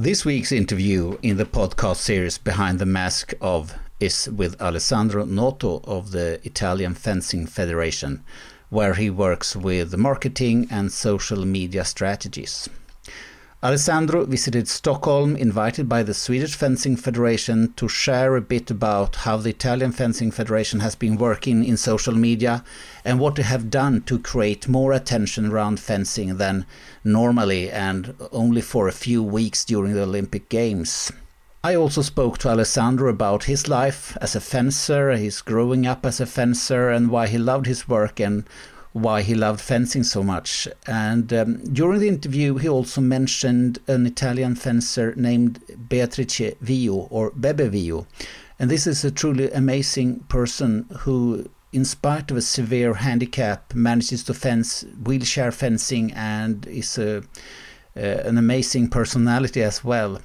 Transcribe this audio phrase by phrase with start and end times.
[0.00, 5.82] This week's interview in the podcast series Behind the Mask of is with Alessandro Noto
[5.84, 8.24] of the Italian Fencing Federation,
[8.70, 12.66] where he works with marketing and social media strategies.
[13.62, 19.36] Alessandro visited Stockholm, invited by the Swedish Fencing Federation to share a bit about how
[19.36, 22.64] the Italian Fencing Federation has been working in social media
[23.04, 26.64] and what they have done to create more attention around fencing than
[27.04, 31.12] normally and only for a few weeks during the Olympic Games.
[31.62, 36.18] I also spoke to Alessandro about his life as a fencer, his growing up as
[36.18, 38.44] a fencer, and why he loved his work and
[38.92, 40.66] why he loved fencing so much.
[40.86, 47.30] And um, during the interview, he also mentioned an Italian fencer named Beatrice Vio or
[47.30, 48.06] Bebe Vio.
[48.58, 54.24] And this is a truly amazing person who, in spite of a severe handicap, manages
[54.24, 57.18] to fence wheelchair fencing and is a,
[57.96, 60.20] uh, an amazing personality as well.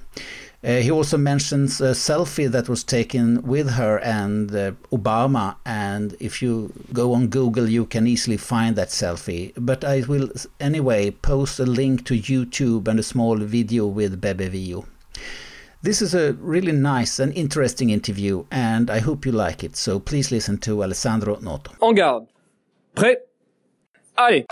[0.66, 6.16] Uh, he also mentions a selfie that was taken with her and uh, Obama, and
[6.20, 9.54] if you go on Google, you can easily find that selfie.
[9.58, 14.48] But I will anyway post a link to YouTube and a small video with Bebe
[14.48, 14.86] Vio.
[15.84, 19.76] This is a really nice and interesting interview, and I hope you like it.
[19.76, 21.74] So please listen to Alessandro Noto.
[21.80, 22.26] En garde.
[22.96, 23.18] Prêt
[24.18, 24.46] Allez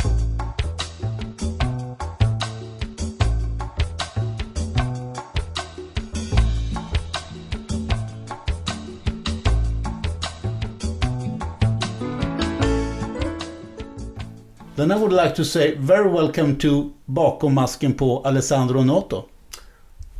[14.83, 19.29] Then I would like to say very welcome to Bakom masken på Alessandro Noto.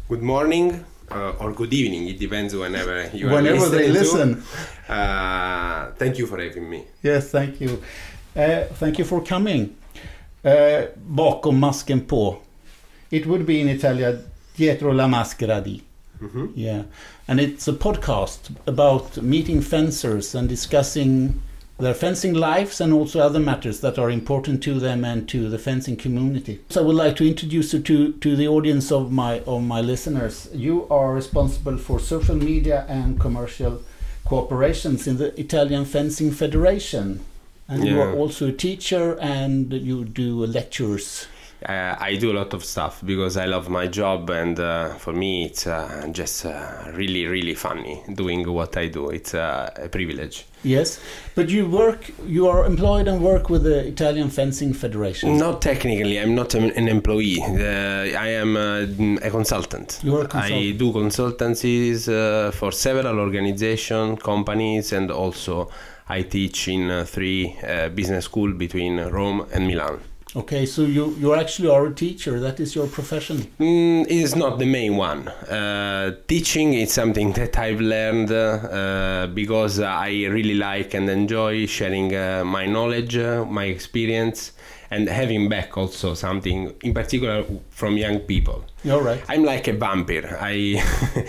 [0.08, 0.74] Good morning
[1.12, 2.08] uh, or good evening.
[2.08, 4.44] It depends whenever you whenever are they listen.
[4.90, 6.84] Uh, thank you for having me.
[7.02, 7.70] Yes, thank you.
[8.36, 9.76] Uh, thank you for coming.
[10.46, 12.38] Uh, bakom masken på.
[13.10, 14.24] It would be in Italian
[14.56, 15.82] dietro la maschera di.
[16.22, 16.48] Mm -hmm.
[16.56, 16.82] Yeah,
[17.28, 21.34] and it's a podcast about meeting fencers and discussing
[21.80, 25.58] their fencing lives and also other matters that are important to them and to the
[25.58, 26.60] fencing community.
[26.70, 29.82] So I would like to introduce you to, to the audience of my of my
[29.82, 30.50] listeners.
[30.54, 33.82] You are responsible for social media and commercial
[34.26, 37.22] cooperations in the Italian Fencing Federation.
[37.68, 37.92] And yeah.
[37.92, 41.28] you are also a teacher and you do lectures
[41.68, 45.14] uh, I do a lot of stuff because I love my job, and uh, for
[45.14, 49.10] me, it's uh, just uh, really, really funny doing what I do.
[49.10, 50.46] It's uh, a privilege.
[50.64, 51.00] Yes,
[51.36, 55.38] but you work, you are employed and work with the Italian Fencing Federation.
[55.38, 57.42] Not technically, I'm not an, an employee.
[57.42, 60.00] I am a consultant.
[60.04, 60.62] You are a consultant.
[60.62, 65.70] I do consultancies for several organizations, companies, and also
[66.08, 67.58] I teach in three
[67.94, 70.00] business schools between Rome and Milan.
[70.36, 72.40] Okay, so you you actually are a teacher.
[72.40, 73.38] That is your profession.
[73.60, 75.28] Mm, it is not the main one.
[75.28, 82.16] Uh, teaching is something that I've learned uh, because I really like and enjoy sharing
[82.16, 84.54] uh, my knowledge, uh, my experience,
[84.90, 88.66] and having back also something, in particular from young people.
[88.90, 89.22] All right.
[89.30, 90.38] I'm like a vampire.
[90.42, 90.84] I.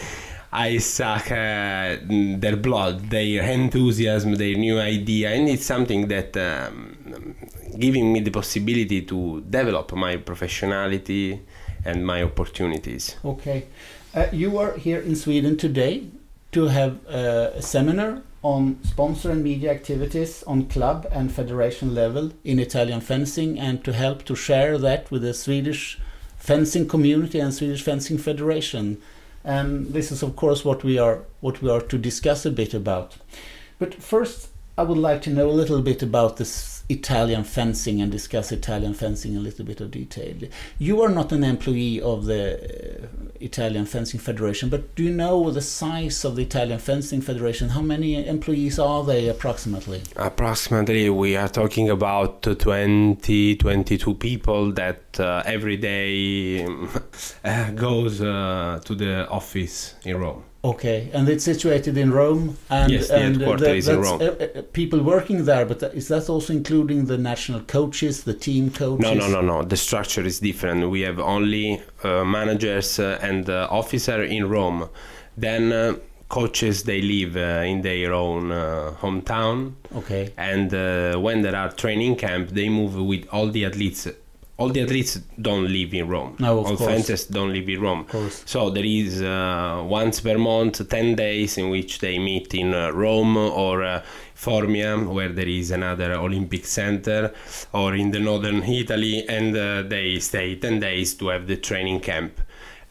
[0.56, 7.34] I suck uh, their blood, their enthusiasm, their new idea, and it's something that um,
[7.78, 11.40] giving me the possibility to develop my professionality
[11.84, 13.16] and my opportunities.
[13.24, 13.66] Okay,
[14.14, 16.06] uh, you are here in Sweden today
[16.52, 22.32] to have uh, a seminar on sponsor and media activities on club and federation level
[22.44, 25.98] in Italian fencing, and to help to share that with the Swedish
[26.36, 29.00] fencing community and Swedish fencing federation
[29.44, 32.72] and this is of course what we are what we are to discuss a bit
[32.74, 33.16] about.
[33.78, 38.10] But first, I would like to know a little bit about this Italian fencing and
[38.10, 40.34] discuss Italian fencing in a little bit of detail.
[40.78, 43.06] You are not an employee of the uh,
[43.40, 47.68] Italian Fencing Federation, but do you know the size of the Italian Fencing Federation?
[47.70, 50.02] How many employees are they approximately?
[50.16, 56.66] Approximately, we are talking about 20, 22 people that uh, every day
[57.44, 60.42] uh, goes uh, to the office in Rome.
[60.64, 64.22] Okay, and it's situated in Rome, and yes, the and headquarters the, is in Rome.
[64.22, 68.70] Uh, uh, people working there, but is that also including the national coaches, the team
[68.70, 69.04] coaches?
[69.04, 69.62] No, no, no, no.
[69.62, 70.88] The structure is different.
[70.88, 74.88] We have only uh, managers uh, and uh, officer in Rome.
[75.36, 75.96] Then uh,
[76.30, 78.48] coaches they live in their own
[79.02, 79.74] hometown.
[79.94, 80.32] Okay.
[80.38, 80.72] And
[81.22, 84.08] when there are training camp, they move with all the athletes
[84.56, 86.36] all the athletes don't live in Rome.
[86.38, 86.90] No, of all course.
[86.90, 88.00] fencers don't live in Rome.
[88.00, 88.42] Of course.
[88.46, 92.90] So there is uh, once per month, 10 days in which they meet in uh,
[92.92, 94.02] Rome or uh,
[94.36, 97.32] Formia, where there is another Olympic center,
[97.72, 102.00] or in the northern Italy, and uh, they stay 10 days to have the training
[102.00, 102.40] camp.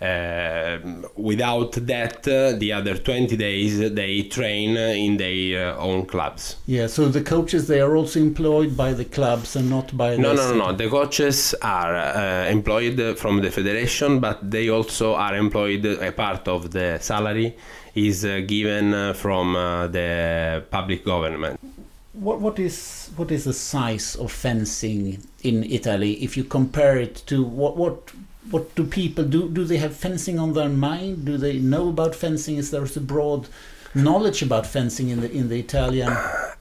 [0.04, 0.80] Uh,
[1.16, 6.58] without that, uh, the other 20 days they train in their uh, own clubs.
[6.66, 10.36] Yeah, so the coaches they are also employed by the clubs and not by No,
[10.36, 10.76] the no, no, no.
[10.76, 15.86] The coaches are uh, employed from the federation, but they also are employed.
[15.86, 17.56] A part of the salary
[17.96, 21.60] is uh, given from the public government.
[22.12, 27.24] What what is what is the size of fencing in Italy if you compare it
[27.28, 28.12] to what what
[28.52, 29.50] what do people do?
[29.50, 31.26] Do they have fencing on their mind?
[31.26, 32.58] Do they know about fencing?
[32.58, 33.48] Is there a broad
[33.96, 36.14] knowledge about fencing in the in the Italian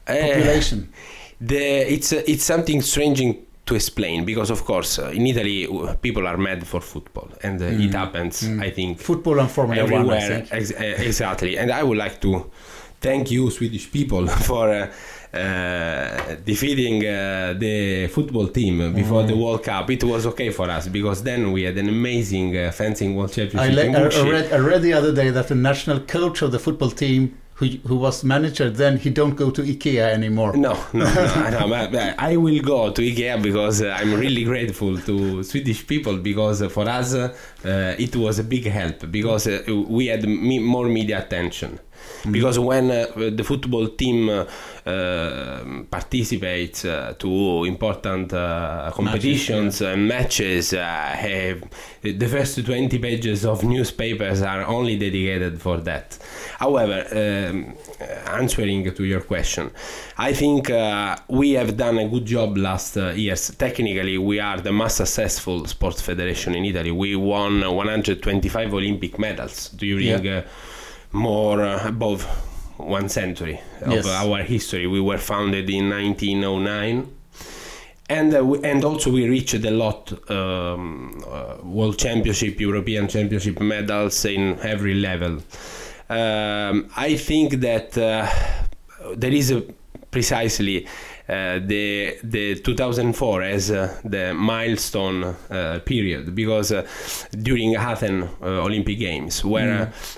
[0.06, 0.92] population?
[1.40, 1.56] The,
[1.92, 3.20] it's uh, it's something strange
[3.66, 7.60] to explain because of course uh, in Italy uh, people are mad for football and
[7.62, 11.98] uh, it happens I think Football and Formula everywhere ex- uh, exactly and I would
[11.98, 12.50] like to
[13.00, 14.90] thank you Swedish people for
[15.34, 19.28] uh, defeating uh, the football team before Mm.
[19.28, 22.70] the World Cup it was okay for us because then we had an amazing uh,
[22.80, 25.48] fencing world I, championship le- in I, I read I read the other day that
[25.48, 27.22] the national coach of the football team
[27.58, 30.52] who who was manager then he don't go to IKEA anymore.
[30.56, 35.42] No, no, no, no I will go to IKEA because uh, I'm really grateful to
[35.50, 37.34] Swedish people because for us uh,
[38.06, 39.62] it was a big help because uh,
[39.98, 41.78] we had me- more media attention.
[42.30, 44.44] Because when uh, the football team uh,
[44.86, 48.30] uh, participates uh, to important
[48.94, 51.62] competitions and matches, have,
[52.02, 56.16] the first 20 pages of newspapers are only dedicated for that.
[56.58, 57.74] However, um,
[58.26, 59.70] answering to your question,
[60.18, 60.70] I think
[61.28, 63.50] we have done a good job last years.
[63.56, 66.92] Technically, we are the most successful sports federation in Italy.
[66.92, 70.38] We won 125 Olympic medals during Yeah.
[70.38, 70.42] uh,
[71.12, 72.24] more uh, above
[72.78, 74.06] one century of Yes.
[74.06, 74.86] our history.
[74.86, 77.08] We were founded in 1909
[78.08, 83.60] and uh, we, and also we reached a lot um, uh, world championship european championship
[83.60, 85.38] medals in every level
[86.10, 88.26] um, i think that uh,
[89.16, 89.62] there is a
[90.10, 90.86] precisely
[91.66, 96.34] the the 2004 as uh, the milestone uh, period.
[96.34, 96.86] Because uh,
[97.42, 99.72] during Athens uh, Olympic Games where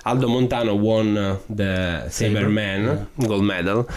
[0.04, 3.88] uh, Aldo Montano won uh, the Saber, Saberman gold medal.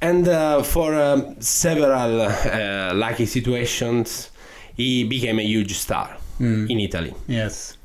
[0.00, 4.30] And uh, for um, several uh, lucky situations
[4.76, 7.14] he became a huge star in Italy.
[7.28, 7.76] Yes.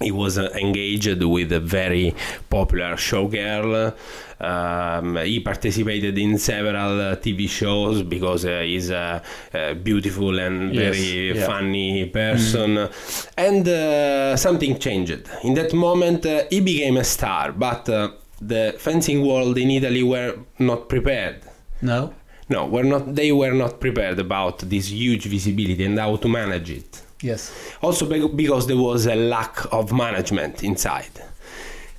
[0.00, 2.14] He was uh, engaged with a very
[2.50, 3.94] popular showgirl.
[4.40, 9.22] Um, he participated in several uh, TV shows because uh, he's a,
[9.54, 11.46] a beautiful and Yes, very yeah.
[11.46, 12.88] funny person.
[13.36, 15.28] And uh, something changed.
[15.44, 18.10] In that moment, uh, he became a star, but uh,
[18.40, 21.40] the fencing world in Italy were not prepared.
[21.80, 22.12] No.
[22.48, 23.14] No, were not.
[23.14, 27.52] They were not prepared about this huge visibility and how to manage it Yes.
[27.82, 31.16] also because there was a lack of management inside.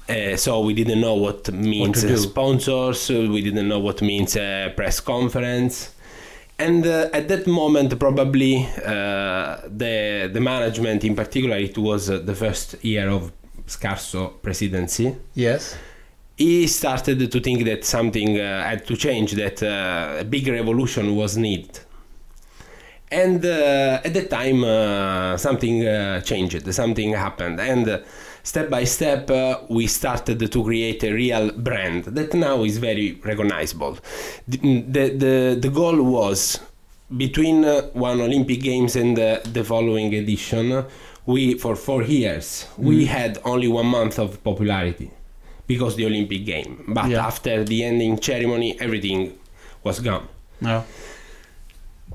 [0.08, 4.72] Uh, so we didn't know what means uh, sponsors we didn't know what means a
[4.76, 5.76] press conference.
[6.60, 12.20] And uh, at that moment probably uh, the the management in particular it was uh,
[12.20, 13.32] the first year of
[13.68, 15.16] scarso presidency.
[15.34, 15.76] Yes.
[16.38, 21.16] he started to think that something uh, had to change that uh, a big revolution
[21.16, 21.80] was needed
[23.12, 27.60] and uh, at that time uh, something uh, changed something happened.
[27.60, 28.00] And uh,
[28.44, 33.20] step by step uh, we started to create a real brand that now is very
[33.24, 33.98] recognizable.
[34.48, 36.60] The, the, the, the goal was
[37.18, 40.84] between uh, one olympic games and uh, the following edition
[41.28, 45.12] we for four years we had only one month of popularity
[45.68, 47.26] because the olympic game but Yeah.
[47.28, 49.38] after the ending ceremony everything
[49.84, 50.28] was gone.
[50.62, 50.84] No.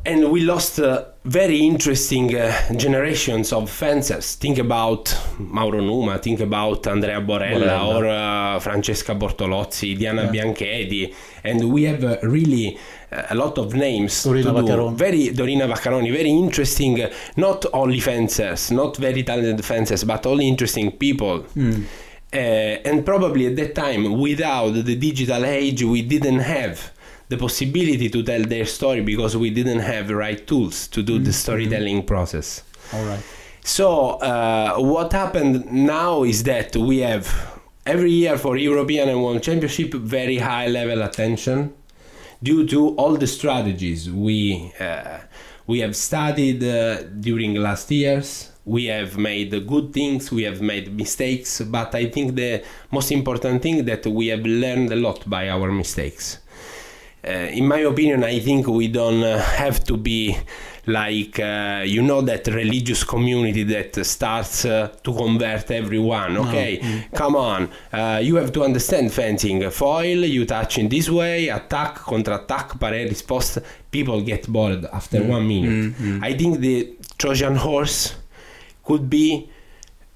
[0.06, 4.34] And we lost uh, very interesting uh, generations of fencers.
[4.36, 7.94] Think about Mauro Numa, think about Andrea Borella, Borella.
[7.94, 10.30] or uh, Francesca Bortolozzi, Diana Yeah.
[10.44, 12.78] Bianchedi, and we have uh, really
[13.12, 14.62] uh, a lot of names Dorina to do.
[14.62, 14.96] Vaccaroni.
[14.96, 17.02] Very Dorina Vaccaroni, very interesting.
[17.02, 21.44] Uh, not only fencers, not very talented fencers, but only interesting people.
[22.32, 26.92] Uh, and probably at that time, without the digital age, we didn't have
[27.30, 31.18] the possibility to tell their story because we didn't have the right tools to do
[31.18, 32.64] the storytelling process.
[32.92, 33.22] All right.
[33.62, 37.26] So, uh, what happened now is that we have
[37.86, 41.72] every year for European and World Championship very high level attention
[42.42, 45.18] due to all the strategies we uh,
[45.68, 48.50] we have studied uh, during last years.
[48.64, 53.62] We have made good things, we have made mistakes, but I think the most important
[53.62, 56.40] thing that we have learned a lot by our mistakes.
[57.22, 60.36] Uh, in my opinion, I think we don't uh, have to be
[60.86, 66.80] like uh, you know that religious community that starts uh, to convert everyone okay?
[67.14, 67.68] Come on.
[67.92, 69.68] Uh, you have to understand fencing.
[69.70, 75.46] Foil you touch in this way attack counter-attack parry risposta people get bored after one
[75.46, 75.94] minute.
[76.22, 78.14] I think the trojan horse
[78.82, 79.48] could be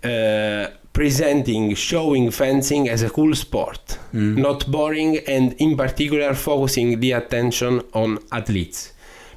[0.02, 7.10] uh, presenting showing fencing as a cool sport not boring and in particular focusing the
[7.20, 8.08] attention on
[8.38, 8.78] athletes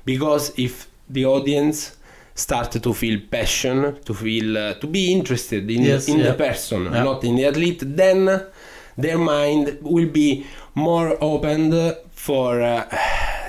[0.06, 0.74] because if
[1.16, 1.78] the audience
[2.36, 6.28] start to feel passion to feel uh, to be interested in, Yes, in yeah.
[6.30, 7.04] the person Yeah.
[7.10, 8.20] not in the athlete then
[9.04, 10.46] their mind will be
[10.76, 11.74] more opened
[12.12, 12.86] for uh,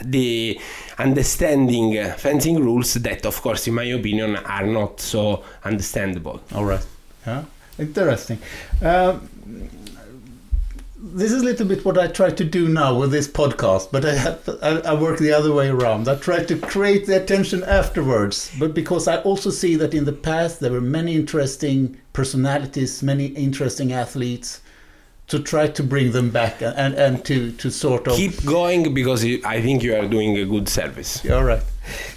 [0.02, 0.58] the
[0.98, 6.64] understanding uh, fencing rules that of course in my opinion are not so understandable All
[6.64, 6.86] right.
[7.26, 7.42] Yeah.
[7.78, 8.38] Interesting.
[8.82, 9.28] Um,
[11.00, 14.04] this is a little bit what I try to do now with this podcast, but
[14.04, 16.08] I, have, I, I work the other way around.
[16.08, 20.12] I try to create the attention afterwards, but because I also see that in the
[20.12, 24.60] past there were many interesting personalities, many interesting athletes,
[25.28, 28.94] to try to bring them back and, and, and to, to sort of keep going
[28.94, 31.62] because i think you are doing a good service All right.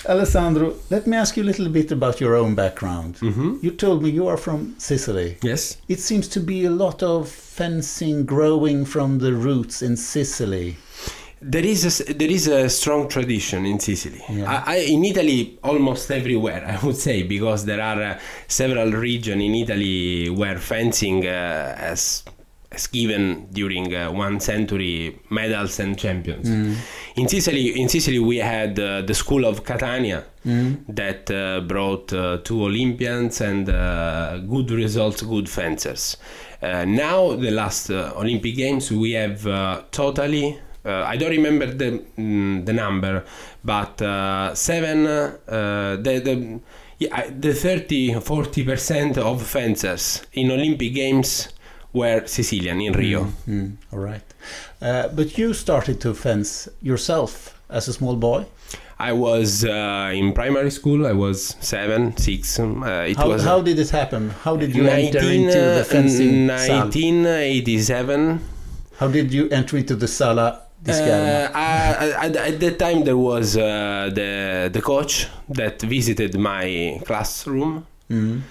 [0.07, 3.15] Alessandro, let me ask you a little bit about your own background.
[3.15, 3.57] Mm-hmm.
[3.61, 5.37] You told me you are from Sicily.
[5.41, 10.77] yes It seems to be a lot of fencing growing from the roots in Sicily.
[11.43, 14.21] There is a, there is a strong tradition in Sicily.
[14.29, 14.63] Yeah.
[14.65, 19.41] I, I, in Italy, almost everywhere, I would say, because there are uh, several regions
[19.41, 22.23] in Italy where fencing uh, has
[22.71, 26.47] has given during uh, one century medals and champions.
[27.15, 30.23] In Sicily, in Sicily, we had uh, the school of Catania
[30.87, 36.17] that uh, brought uh, two Olympians and uh, good results, good fencers.
[36.61, 39.43] Uh, now, the last Olympic Games, we have
[39.91, 43.23] totally I don't remember the mm, the number,
[43.63, 43.99] but
[44.57, 46.59] seven the the
[46.99, 51.49] yeah, the 30 40 percent of fencers in Olympic Games
[51.93, 53.25] were Sicilian in Rio.
[53.47, 54.23] Mm, all right.
[54.81, 58.45] Uh, but you started to fence yourself as a small boy.
[58.99, 61.07] I was uh, in primary school.
[61.07, 62.59] I was seven, six.
[62.59, 64.29] um, Uh, it How, was how did it happen?
[64.43, 66.85] How did you enter into the uh, fencing sala?
[66.85, 68.39] 1987.
[68.99, 71.51] How did you enter into the sala Uh, Scherma?
[71.53, 77.85] I- at, at that time, there was uh, the the coach that visited my classroom
[78.09, 78.41] Mm,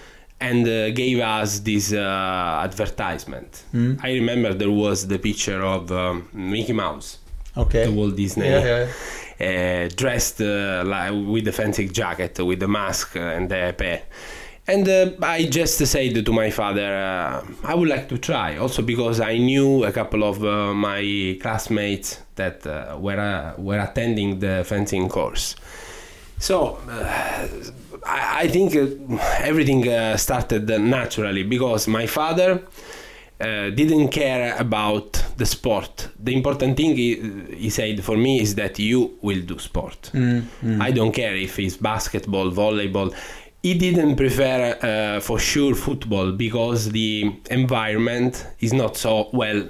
[0.41, 3.65] and uh, gave us this uh, advertisement.
[3.75, 7.19] mm, I remember there was the picture of um, Mickey Mouse,
[7.57, 7.85] okay.
[7.87, 8.93] the Walt Disney, Yeah, yeah.
[9.41, 14.03] Uh, dressed uh, like with the fencing jacket, with the mask uh, and the épée.
[14.69, 18.59] And uh, I just said to my father, I would like to try.
[18.59, 20.41] Also because I knew a couple of
[20.77, 22.67] my classmates that
[23.01, 25.57] were uh, were attending the fencing course.
[26.39, 26.79] So
[28.07, 28.87] I, I think uh,
[29.41, 32.63] everything uh, started naturally because my father
[33.41, 36.09] uh, didn't care about the sport.
[36.23, 37.17] The important thing he,
[37.57, 40.11] he said for me is that you will do sport.
[40.13, 40.81] Mm, mm.
[40.81, 43.15] I don't care if it's basketball, volleyball.
[43.63, 49.69] He didn't prefer uh, for sure football because the environment is not so well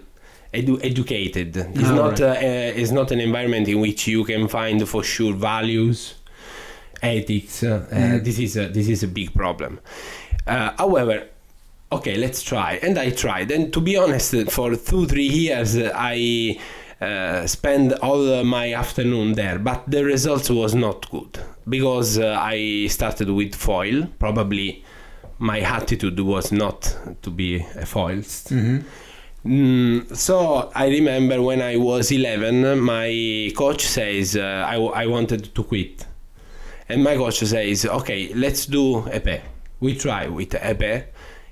[0.55, 1.57] edu- educated.
[1.57, 2.21] It's Ah, not right.
[2.21, 6.15] uh, uh, it's not an environment in which you can find for sure values,
[7.03, 7.63] ethics.
[7.63, 8.25] Uh, Mm.
[8.25, 9.81] This is a, this is a big problem.
[10.47, 11.25] Uh, however,
[11.93, 12.79] okay, let's try.
[12.83, 13.51] And I tried.
[13.51, 16.59] And to be honest, for two three years, I
[17.01, 19.59] uh, spent all uh, my afternoon there.
[19.59, 21.39] But the results was not good
[21.69, 24.07] because uh, I started with foil.
[24.19, 24.85] Probably
[25.39, 28.51] my attitude was not to be a foilist.
[28.51, 28.85] Mhm.
[29.47, 35.07] Mm, so I remember when I was 11, my coach says uh, I, w- I
[35.07, 36.05] wanted to quit.
[36.91, 39.41] And my coach says, okay, let's do épée.
[39.81, 41.05] We try with épée.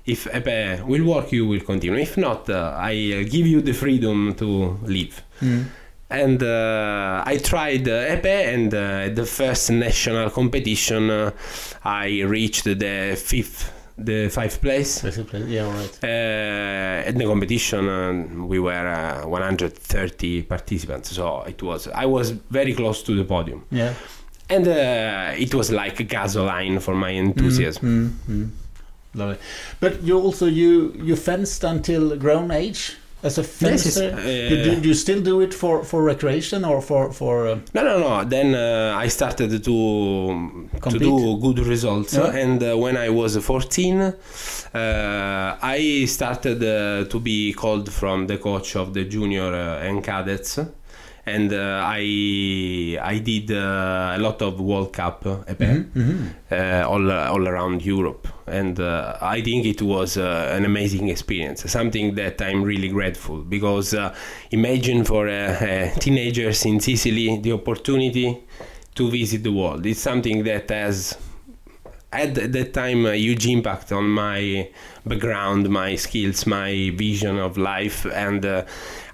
[0.05, 1.97] If épée will work, you will continue.
[1.97, 5.21] If not, uh, I uh, give you the freedom to leave.
[5.41, 5.65] Mm.
[6.11, 11.31] And uh, I tried uh, épée, and uh, the first national competition, uh,
[11.85, 15.03] I reached the fifth, the fifth place.
[15.47, 15.99] Yeah, right.
[16.03, 18.71] Uh, at the competition, uh, we were
[19.23, 21.87] uh, 130 participants, so it was.
[21.89, 23.93] I was very close to the podium, Yeah.
[24.49, 28.15] And uh, it was like a gasoline for my enthusiasm.
[28.27, 28.49] Mm, mm.
[29.15, 29.37] Lovely.
[29.79, 34.15] But you also you you fenced until grown age as a Yes, yes, fencer.
[34.15, 37.47] uh, you, do, do you still do it for for recreation or for for?
[37.47, 38.23] Uh, No, no, no.
[38.23, 39.77] Then uh, I started to
[40.89, 42.41] to do good results, Yeah.
[42.43, 44.13] and uh, when I was 14, uh,
[45.61, 50.59] I started uh, to be called from the coach of the junior uh, and cadets,
[51.25, 55.85] and uh, I I did uh, a lot of World Cup uh, épée,
[56.51, 61.69] uh, all all around Europe, and uh, I think it was uh, an amazing experience.
[61.69, 64.13] Something that I'm really grateful because uh,
[64.51, 68.37] imagine for uh, uh, teenagers in Sicily the opportunity
[68.95, 69.85] to visit the world.
[69.85, 71.17] It's something that has
[72.11, 74.69] at that time a huge impact on my
[75.05, 78.65] background, my skills, my vision of life, and uh,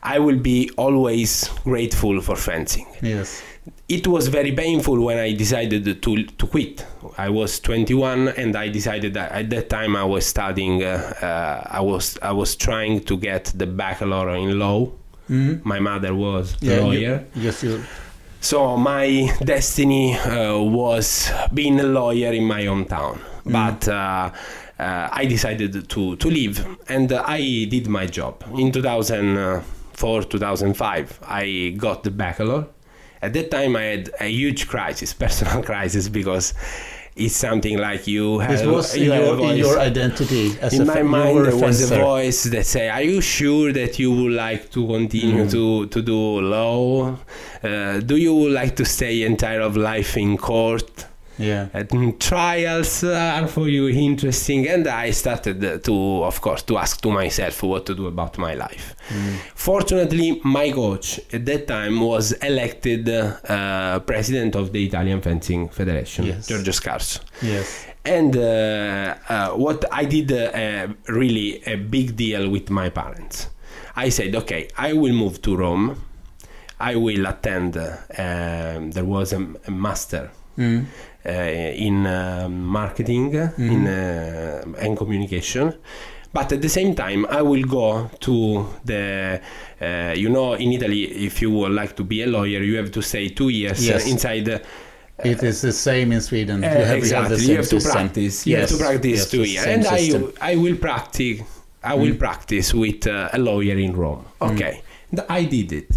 [0.04, 2.88] I will be always grateful for fencing.
[3.02, 3.42] Yes.
[3.88, 6.86] It was very painful when I decided to to quit.
[7.18, 10.84] I was 21 and I decided that at that time I was studying.
[10.84, 14.92] Uh, uh, I was I was trying to get the baccalaureate in law.
[15.28, 17.26] My mother was a you- lawyer.
[17.36, 17.84] yes, you.
[18.46, 24.32] So my destiny uh, was being a lawyer in my hometown, but uh,
[24.78, 28.44] uh, I decided to to leave, and I did my job.
[28.56, 32.70] In 2004, 2005, I got the baccalaureate.
[33.20, 36.54] At that time, I had a huge crisis, personal crisis, because
[37.16, 38.52] it's something like you have.
[38.52, 41.98] This was in your, in your identity as in a my mind there was a
[42.00, 45.52] voice that say are you sure that you would like to continue Mm.
[45.52, 47.16] to, to do law
[47.64, 51.06] uh, do you like to stay entire of life in court
[51.38, 51.68] Yeah.
[51.74, 57.02] and trials are for you interesting and i started uh, to of course to ask
[57.02, 59.36] to myself what to do about my life Mm.
[59.54, 66.26] fortunately my coach at that time was elected uh, president of the italian fencing federation
[66.26, 66.48] Yes.
[66.48, 67.86] giorgio scarso Yes.
[68.06, 70.88] and uh, uh, what I did uh, uh,
[71.20, 73.50] really a big deal with my parents.
[73.96, 75.96] I said, okay, I will move to Rome.
[76.80, 77.78] I will attend.
[77.78, 80.86] Uh, um, there was a, a master Mm.
[81.26, 85.74] Uh, in uh, marketing in uh, and communication.
[86.34, 89.40] But at the same time, I will go to the,
[89.82, 92.92] uh, you know, in Italy, if you would like to be a lawyer, you have
[92.92, 94.06] to stay two years Yes.
[94.06, 94.60] inside uh,
[95.24, 96.62] It is the same in Sweden.
[96.62, 97.38] uh, you have, exactly.
[97.38, 98.46] You You have, have, to practice.
[98.46, 100.34] You have to practice yes, two years, and I system.
[100.42, 101.40] I will practice.
[101.82, 104.26] I will practice with uh, a lawyer in Rome.
[104.42, 104.82] Okay,
[105.16, 105.90] Th- I did it.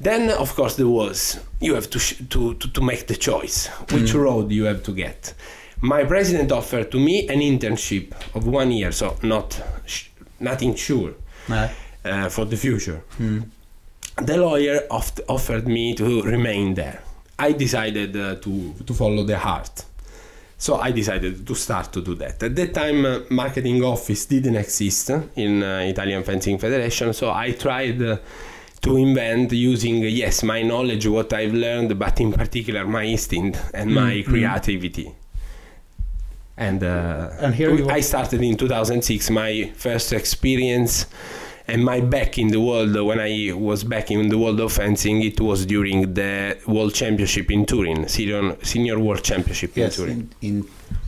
[0.00, 4.14] Then, of course, there was you have to to, to to make the choice which
[4.14, 5.34] road you have to get.
[5.80, 9.60] My president offered to me an internship of one year, so not
[10.40, 11.12] nothing sure
[12.04, 13.00] uh, for the future.
[14.22, 17.00] The lawyer oft- offered me to remain there.
[17.38, 19.84] I decided uh, to to follow the heart.
[20.60, 22.42] So I decided to start to do that.
[22.42, 27.52] At that time, uh, marketing office didn't exist in uh, Italian Fencing Federation, so I
[27.52, 28.16] tried uh,
[28.82, 33.92] to invent using yes my knowledge, what I've learned, but in particular my instinct and
[33.94, 35.12] my creativity.
[36.56, 41.06] And, uh, And here are- I started in 2006 my first experience
[41.68, 45.22] and my back in the world when I was back in the world of fencing
[45.22, 50.30] it was during the World Championship in Turin senior, senior World Championship Yes, in Turin
[50.42, 50.64] in, in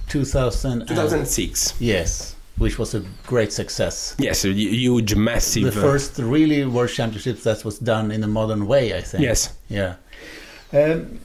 [0.09, 0.87] 2000.
[0.87, 4.15] 2006 Yes, which was a great success.
[4.19, 8.29] yes a huge massive The uh, first really World Championships that was done in a
[8.29, 9.23] modern way, I think.
[9.23, 9.95] yes Yeah.
[10.73, 11.21] Um,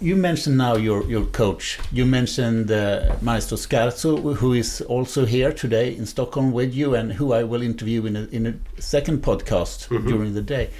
[0.00, 1.78] you mentioned now your, your coach.
[1.90, 7.12] You mentioned uh, Maestro Scarso, who is also here today in Stockholm with you, and
[7.12, 10.70] who I will interview in a, in a second podcast during the day.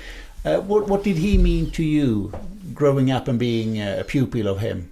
[0.45, 2.33] Uh, what, what did he mean to you
[2.75, 4.91] growing up and being a pupil of him?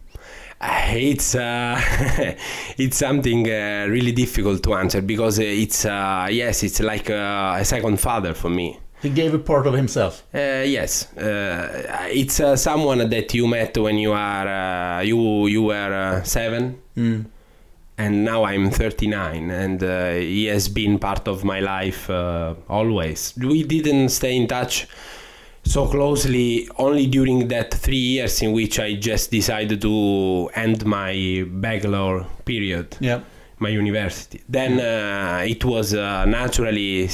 [0.60, 1.80] Uh, It's uh,
[2.76, 7.64] it's something uh, really difficult to answer because it's uh, yes it's like uh, a
[7.64, 8.78] second father for me.
[9.02, 10.22] He gave a part of himself.
[10.34, 15.62] Uh, yes, uh, it's uh, someone that you met when you are uh, you you
[15.62, 17.24] were uh, seven, Mm.
[17.96, 23.32] and now I'm 39, and uh, he has been part of my life uh, always.
[23.38, 24.86] We didn't stay in touch
[25.74, 31.44] so closely only during that three years in which I just decided to end my
[31.66, 33.20] bachelor period Yeah.
[33.58, 34.38] my university.
[34.48, 37.08] Then uh, it was uh, naturally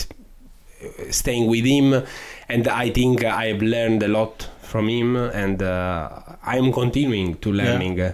[1.10, 2.02] staying with him,
[2.48, 6.08] and I think I have learned a lot from him, and uh,
[6.44, 8.12] I'm continuing to learning uh,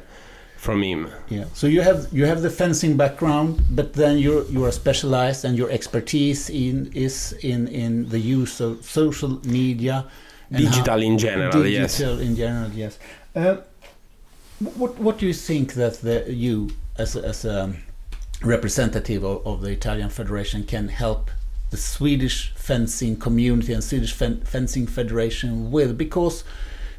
[0.57, 1.09] from him.
[1.29, 1.45] Yeah.
[1.55, 5.57] So you have you have the fencing background, but then you're you are specialized, and
[5.59, 10.05] your expertise in is in in the use of social media,
[10.55, 11.99] and how- Digital in general, yes.
[11.99, 12.99] digital in general, yes.
[13.35, 13.57] Uh,
[14.77, 17.73] what what do you think that the you as a, as a
[18.43, 21.31] representative of, of the Italian Federation can help
[21.71, 26.45] the Swedish fencing community and Swedish fen- fencing federation with because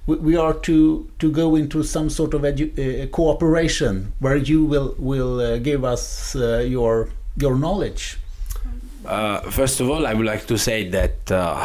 [0.08, 4.66] we, we are to to go into some sort of edu- uh, cooperation where you
[4.66, 8.18] will will uh, give us uh, your your knowledge.
[9.06, 11.64] Uh, first of all, I would like to say that uh,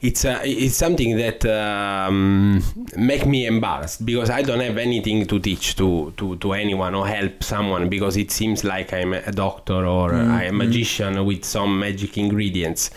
[0.00, 2.62] it's uh, it's something that um,
[2.96, 7.06] make me embarrassed because I don't have anything to teach to, to, to anyone or
[7.06, 11.78] help someone because it seems like I'm a doctor or I'm a magician with some
[11.80, 12.90] magic ingredients.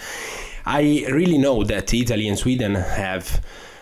[0.65, 3.41] I really know that Italy and Sweden have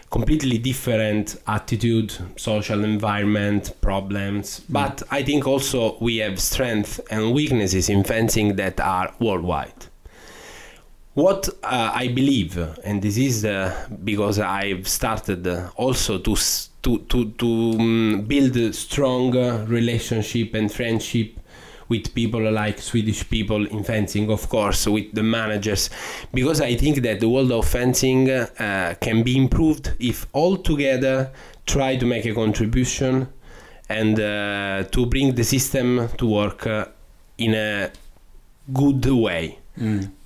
[0.09, 4.61] completely different attitude, social environment, problems.
[4.69, 9.85] But I think also we have strengths and weaknesses in fencing that are worldwide.
[11.13, 16.35] What uh, I believe, and this is uh, because I've started uh, also to
[16.83, 21.39] to to to um, build a strong uh, relationship and friendship
[21.89, 25.89] with people like Swedish people in fencing, of course, with the managers,
[26.33, 31.31] because I think that the world of fencing uh, can be improved if all together
[31.65, 33.27] try to make a contribution
[33.89, 36.85] and uh, to bring the system to work uh,
[37.37, 37.91] in a
[38.73, 39.59] good way.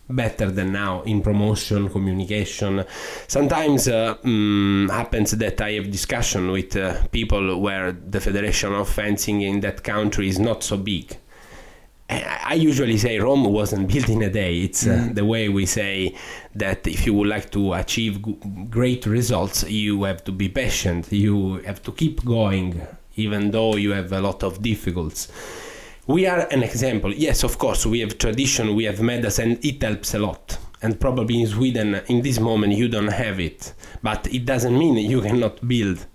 [0.09, 2.83] Better than now in promotion, communication.
[3.27, 8.89] Sometimes uh, mm, happens that I have discussion with uh, people where the federation of
[8.89, 11.15] fencing in that country is not so big.
[12.11, 14.59] I usually say Rome wasn't built in a day.
[14.59, 16.15] It's uh, the way we say
[16.55, 18.37] that if you would like to achieve g-
[18.69, 21.11] great results, you have to be patient.
[21.11, 22.81] You have to keep going,
[23.15, 25.29] even though you have a lot of difficulties.
[26.07, 27.13] We are an example.
[27.13, 30.57] Yes, of course, we have tradition, we have medals, and it helps a lot.
[30.81, 33.73] And probably in Sweden, in this moment, you don't have it.
[34.01, 36.05] But it doesn't mean you cannot build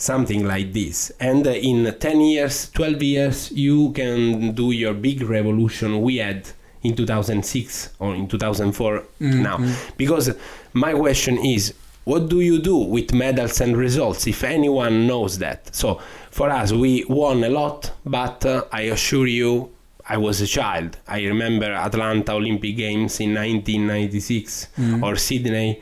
[0.00, 1.12] something like this.
[1.20, 6.48] And uh, in 10 years, 12 years, you can do your big revolution we had
[6.82, 9.58] in 2006 or in 2004 now.
[9.96, 10.34] Because
[10.72, 15.74] my question is, what do you do with medals and results if anyone knows that?
[15.74, 19.70] So for us, we won a lot, but uh, I assure you,
[20.08, 20.96] I was a child.
[21.06, 24.68] I remember Atlanta Olympic Games in 1996
[25.04, 25.80] or Sydney.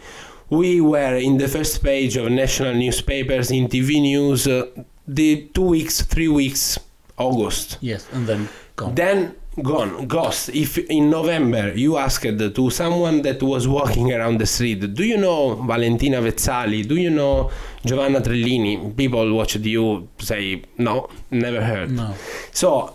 [0.51, 4.67] We were in the first page of national newspapers, in TV news, uh,
[5.07, 6.79] the two weeks, three weeks,
[7.19, 7.79] August.
[7.81, 8.95] Yes, and then gone.
[8.95, 10.49] Then gone, ghost.
[10.51, 15.19] If in November you asked to someone that was walking around the street, do you
[15.19, 16.87] know Valentina Vezzali?
[16.87, 17.51] Do you know
[17.85, 18.97] Giovanna Trillini?
[18.97, 21.91] People watched you say, no, never heard.
[21.91, 22.15] no.
[22.53, 22.95] So,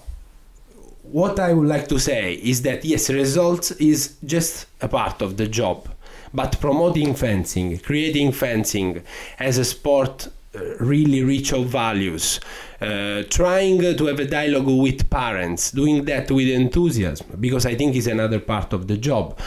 [1.04, 5.38] what I would like to say is that yes, results is just a part of
[5.38, 5.88] the job,
[6.34, 9.04] but promoting fencing, creating fencing
[9.40, 12.40] as a sport uh, really rich of values,
[12.82, 17.96] uh, trying to have a dialogue with parents, doing that with enthusiasm, because I think
[17.96, 19.40] is another part of the job.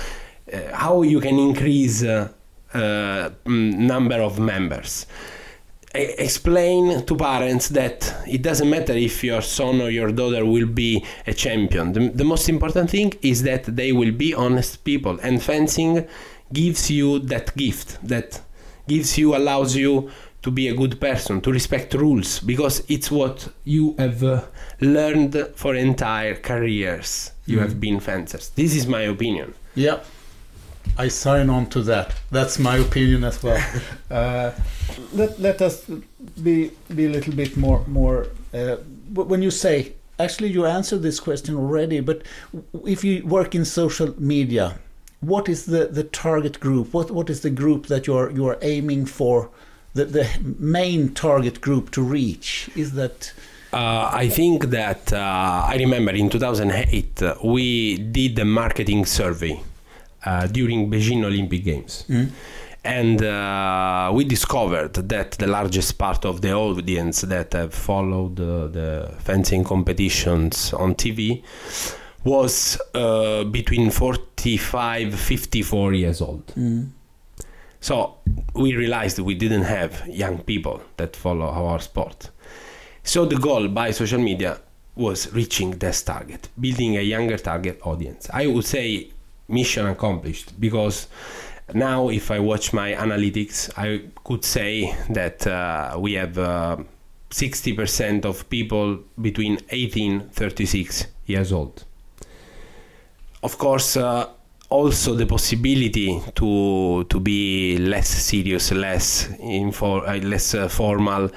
[0.53, 2.29] Uh, how you can increase uh,
[2.75, 5.07] uh, number of members
[5.97, 11.05] explain to parents that it doesn't matter if your son or your daughter will be
[11.27, 11.93] a champion.
[11.93, 16.07] The, the most important thing is that they will be honest people, and fencing
[16.53, 18.41] gives you that gift that
[18.89, 20.11] gives you, allows you
[20.43, 24.43] to be a good person, to respect rules, because it's what you have uh,
[24.81, 27.33] learned for entire careers.
[27.47, 28.51] You have been fencers.
[28.51, 29.55] This is my opinion.
[29.75, 30.01] Yeah,
[30.99, 32.15] I sign on to that.
[32.31, 33.63] That's my opinion as well.
[34.11, 34.53] uh,
[35.13, 35.85] let, let us
[36.43, 38.29] be be a little bit more more.
[38.55, 38.77] Uh,
[39.13, 42.01] when you say, actually, you answered this question already.
[42.01, 42.23] But
[42.85, 44.79] if you work in social media,
[45.21, 46.93] what is the, the target group?
[46.93, 49.51] What what is the group that you're you're aiming for?
[49.95, 53.33] The the main target group to reach is that.
[53.73, 59.61] Uh, I think that uh, I remember in 2008 uh, we did the marketing survey
[60.25, 62.05] uh, during Beijing Olympic Games.
[62.85, 68.69] And uh, we discovered that the largest part of the audience that have followed uh,
[68.69, 71.43] the fencing competitions on TV
[72.27, 76.53] was uh, between 45 54 years old.
[77.81, 78.17] So
[78.55, 82.31] we realized we didn't have young people that follow our sport.
[83.05, 84.59] So the goal by social media
[84.97, 88.29] was reaching this target, building a younger target audience.
[88.33, 89.11] I would say
[89.49, 91.07] mission accomplished because
[91.75, 93.89] now if I watch my analytics, I
[94.25, 96.79] could say that uh, we have uh,
[97.31, 101.85] 60% of people between 18 36 years old.
[103.43, 104.27] Of course, uh,
[104.69, 111.31] also the possibility to to be less serious, less info, uh, less uh, formal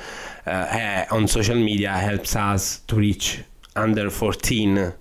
[0.48, 3.44] uh, uh, on social media helps us to reach
[3.76, 4.94] under 14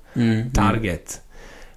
[0.52, 1.20] target.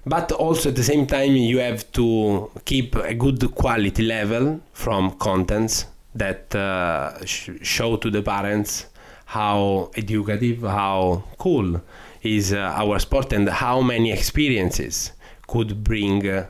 [0.04, 5.12] But also at the same time, you have to keep a good quality level from
[5.12, 8.86] contents that uh, sh- show to the parents
[9.26, 11.80] how educative, how cool
[12.22, 15.12] is uh, our sport, and how many experiences
[15.46, 16.46] could bring uh,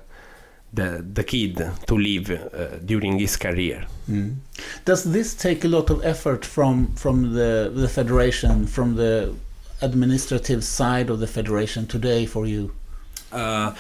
[0.73, 3.87] the the kid to live uh, during his career.
[4.11, 4.37] Mm.
[4.85, 9.35] Does this take a lot of effort from from the the federation, from the
[9.81, 12.73] administrative side of the federation today for you?
[13.33, 13.75] Uh,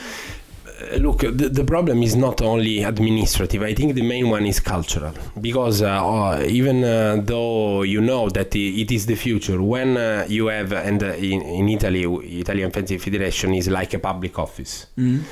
[0.98, 3.62] look, the, the problem is not only administrative.
[3.62, 8.28] I think the main one is cultural because uh, uh, even uh, though you know
[8.30, 12.04] that it is the future, when uh, you have and uh, in, in Italy,
[12.40, 15.22] Italian Fencing Federation is like a public office, Mm.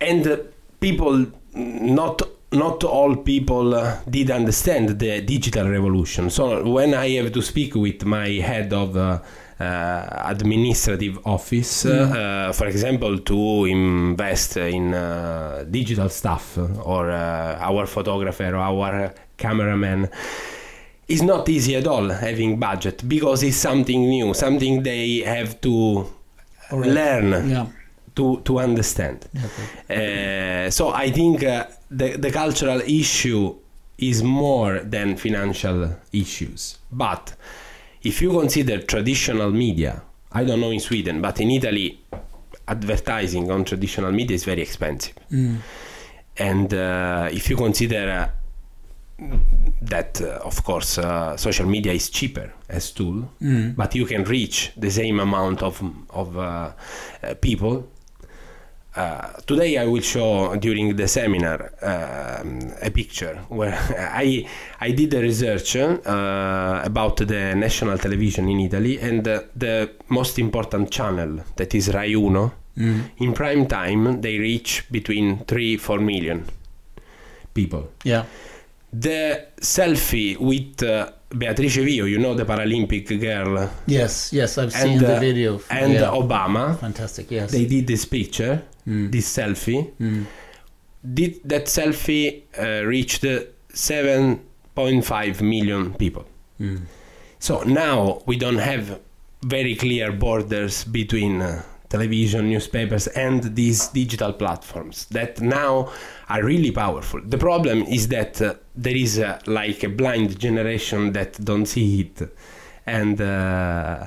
[0.00, 0.36] and uh,
[0.80, 2.22] people not
[2.52, 7.74] not all people uh, did understand the digital revolution so when i have to speak
[7.74, 9.18] with my head of uh, uh,
[10.34, 18.62] administrative office uh, for example to invest in uh, digital stuff or our photographer or
[18.72, 20.08] our cameraman
[21.08, 26.06] it's not easy at all having budget because it's something new something they have to
[26.72, 26.90] Alright.
[26.90, 27.66] learn Yeah.
[28.14, 30.66] to to understand Okay.
[30.66, 33.54] uh, so I think uh, the, the cultural issue
[33.98, 35.78] is more than financial
[36.12, 36.78] issues.
[36.90, 37.34] But
[38.04, 41.98] if you consider traditional media, I don't know in Sweden, but in Italy,
[42.68, 45.14] advertising on traditional media is very expensive.
[45.30, 45.56] Mm.
[46.38, 48.30] And uh, if you consider
[49.20, 49.26] uh,
[49.82, 53.76] that, uh, of course, uh, social media is cheaper as tool, Mm.
[53.76, 57.84] but you can reach the same amount of of uh, uh, people.
[58.94, 64.46] Uh, today I will show during the seminar um, a picture where I
[64.80, 70.38] I did a research uh, about the national television in Italy and uh, the most
[70.38, 73.02] important channel that is Rai Uno Mm.
[73.18, 76.46] in prime time they reach between 3 4 million
[77.52, 78.24] people Yeah.
[78.92, 84.32] The selfie with uh, Beatrice Vio you know the Paralympic girl Yes.
[84.32, 84.58] Yes.
[84.58, 85.60] I've seen and the uh, video.
[85.70, 86.10] and yeah.
[86.10, 87.30] Obama Fantastic.
[87.30, 87.50] Yes.
[87.52, 89.12] they did this picture Mm.
[89.12, 90.26] this selfie Mm.
[91.14, 93.24] did that selfie uh, reached
[93.72, 96.24] 7.5 million people
[96.60, 96.82] Mm.
[97.38, 99.00] so now we don't have
[99.42, 105.92] very clear borders between uh, television newspapers and these digital platforms that now
[106.30, 107.20] are really powerful.
[107.22, 112.00] The problem is that uh, there is uh, like a blind generation that don't see
[112.00, 112.16] it.
[112.86, 114.06] And uh,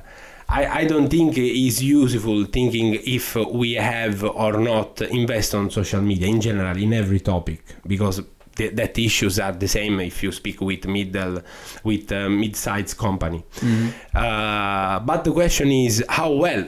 [0.49, 6.01] I, I don't think it's useful thinking if we have or not invest on social
[6.01, 8.19] media in general in every topic because
[8.55, 11.41] th- that issues are the same if you speak with middle
[11.83, 13.43] with a mid-sized company.
[13.59, 13.93] Mm.
[14.15, 16.65] uh, but the question is how well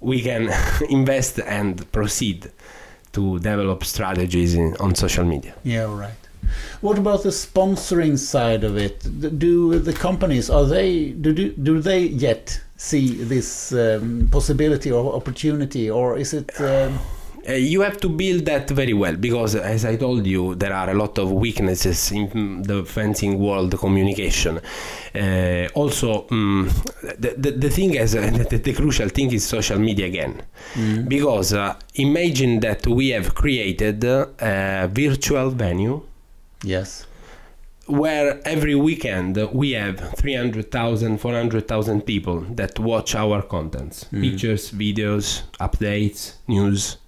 [0.00, 0.52] we can
[0.90, 2.50] invest and proceed
[3.12, 5.92] to develop strategies in, on social media Yeah.
[5.92, 6.12] Right.
[6.80, 8.98] What about the sponsoring side of it?
[9.38, 15.14] Do the companies are they do do, do they yet see this um, possibility or
[15.14, 16.58] opportunity, or is it?
[16.60, 16.98] Um,
[17.54, 20.94] you have to build that very well because, as I told you, there are a
[20.94, 24.60] lot of weaknesses in the fencing world communication.
[25.14, 26.68] Uh, also, mm,
[27.18, 30.42] the, the, the thing is, uh, the, the crucial thing is social media again.
[30.74, 36.02] mm, Because uh, imagine that we have created uh, a virtual venue
[36.64, 37.06] yes.
[37.86, 44.20] where every weekend we have 300,000, 400,000 people that watch our contents Mhm.
[44.22, 46.98] pictures, videos, updates, news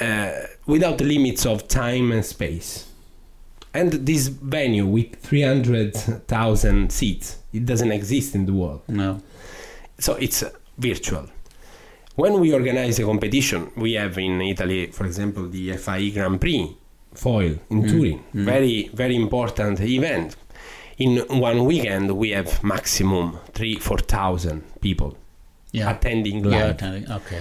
[0.00, 0.32] uh,
[0.66, 2.88] without the limits of time and space.
[3.72, 8.82] And this venue with 300,000 seats, it doesn't exist in the world.
[8.88, 9.20] No.
[9.98, 11.26] So it's uh, virtual.
[12.16, 16.76] When we organize a competition, we have in Italy, for example, the FIE Grand Prix
[17.14, 18.18] foil in Mm, Turin.
[18.34, 18.44] mm.
[18.44, 20.36] Very, very important event.
[20.98, 25.16] In one weekend, we have maximum three, four thousand people
[25.72, 25.90] Yeah.
[25.90, 26.52] attending live.
[26.52, 26.70] Yeah.
[26.70, 27.40] attending, Okay.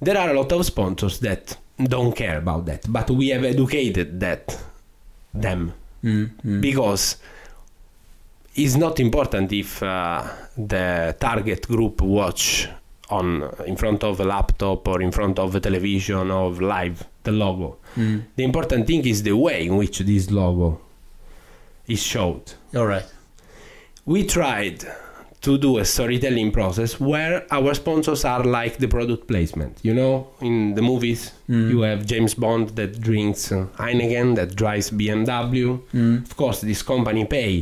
[0.00, 4.20] There are a lot of sponsors that don't care about that, but we have educated
[4.20, 4.58] that
[5.32, 5.72] them
[6.04, 6.60] Mm, mm.
[6.60, 7.16] because
[8.54, 10.22] it's not important if uh,
[10.56, 12.68] the target group watch
[13.08, 17.32] on in front of a laptop or in front of a television or live the
[17.32, 18.22] logo Mm.
[18.36, 20.78] the important thing is the way in which this logo
[21.86, 22.42] is showed
[22.76, 23.06] All right.
[24.04, 24.84] we tried
[25.44, 29.78] to do a storytelling process where our sponsors are like the product placement.
[29.82, 31.70] You know in the movies Mm.
[31.70, 36.22] you have James Bond that drinks uh, Heineken that drives BMW Mm.
[36.28, 37.52] of course this company pay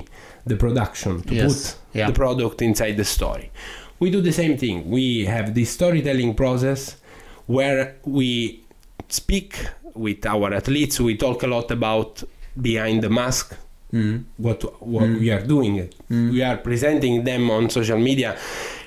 [0.46, 2.06] the production to Yes, put yeah.
[2.08, 3.50] the product inside the story.
[4.00, 4.76] We do the same thing.
[4.90, 6.80] We have this storytelling process
[7.46, 8.30] where we
[9.08, 9.50] speak
[9.94, 11.00] with our athletes.
[11.00, 12.22] We talk a lot about
[12.60, 13.46] behind the mask
[13.92, 14.24] Mm.
[14.38, 15.20] what what Mm.
[15.20, 16.32] we are doing Mm.
[16.32, 18.36] we are presenting them on social media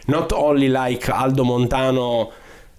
[0.08, 2.32] not only like Aldo Montano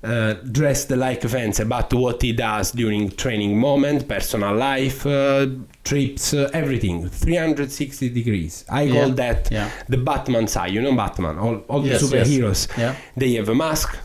[0.05, 5.47] uh, dressed like fencer, but what he does during training moment, personal life, uh,
[5.83, 8.65] trips, uh, everything, 360 degrees.
[8.69, 9.69] I Yeah, call that yeah.
[9.89, 10.71] the Batman side.
[10.75, 12.29] You know Batman, all, all Yes, the yes.
[12.29, 12.69] superheroes.
[12.79, 12.95] Yeah.
[13.17, 13.97] They have a mask,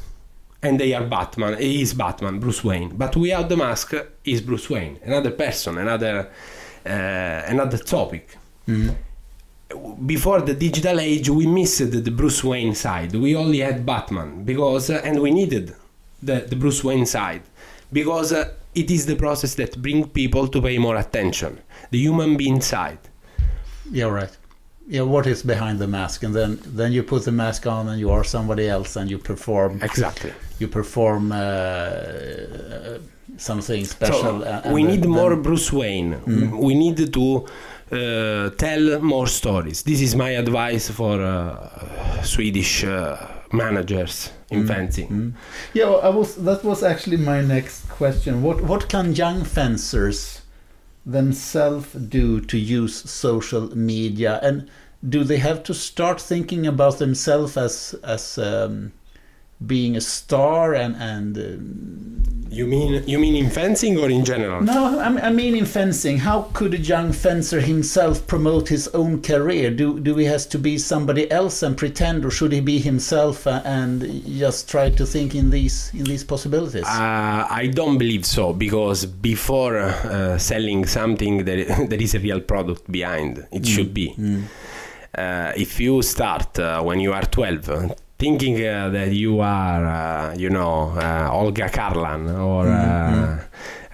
[0.63, 1.57] and they are Batman.
[1.59, 2.89] He is Batman, Bruce Wayne.
[2.97, 3.93] But without the mask,
[4.25, 6.29] is Bruce Wayne, another person, another
[6.85, 8.37] another topic.
[10.05, 13.13] Before the digital age we missed the bruce wayne side.
[13.15, 15.75] We only had batman because uh, and we needed
[16.21, 17.43] the, the bruce wayne side
[17.93, 21.59] because uh, it is the process that bring people to pay more attention
[21.91, 22.99] the human being side.
[23.91, 24.35] Yeah, right.
[24.87, 27.99] Yeah, what is behind the mask, and then then you put the mask on, and
[27.99, 29.79] you are somebody else, and you perform.
[29.81, 30.33] exactly.
[30.59, 32.97] You perform uh,
[33.37, 34.21] something special.
[34.21, 36.11] so a- and we then- need more bruce wayne
[36.67, 37.45] we need to
[37.91, 43.17] uh, tell more stories this is my advice for uh, swedish uh,
[43.51, 45.33] managers in fencing
[45.73, 46.35] Yeah, well, I was.
[46.35, 48.41] That was actually my next question.
[48.43, 50.41] What what can young fencers
[51.05, 54.69] themselves do to use social media, and
[55.07, 58.91] do they have to start thinking about themselves as as um,
[59.65, 62.11] being a star and and um,
[62.49, 65.65] you mean you mean in fencing or in general no, I mean, I mean in
[65.65, 66.17] fencing.
[66.17, 69.71] How could a young fencer himself promote his own career?
[69.71, 73.47] Do do he has to be somebody else and pretend, or should he be himself
[73.47, 76.83] uh, and just try to think in these in these possibilities?
[76.85, 82.41] Uh, I don't believe so because before uh, selling something, there, there is a real
[82.41, 83.47] product behind.
[83.51, 84.15] It should be.
[85.13, 87.89] Uh, if you start uh, when you are 12, uh,
[88.21, 93.41] thinking uh, that you are, uh, you know, uh, Olga Kharlan or uh,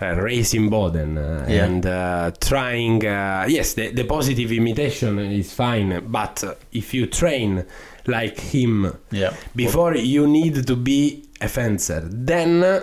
[0.02, 1.63] uh, Race Imboden uh, Yeah.
[1.66, 7.66] and uh, trying, yes, the, the positive imitation is fine, but if you train
[8.06, 9.34] like him yeah.
[9.56, 12.82] before you need to be a fencer then